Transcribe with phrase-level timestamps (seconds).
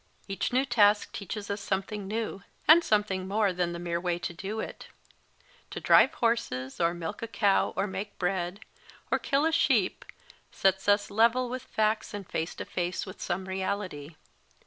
[0.27, 4.33] Each ne\v task teaches us something ne\v, and something more than the mere way to
[4.33, 4.87] do it.
[5.69, 8.61] To drive horses or milk a cow or make bread,
[9.11, 10.03] or kill a sheep,
[10.51, 14.15] sets us level with facts and face to face with some reality.